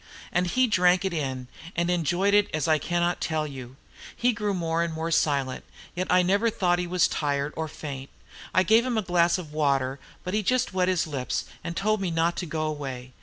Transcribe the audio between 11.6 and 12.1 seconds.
and told me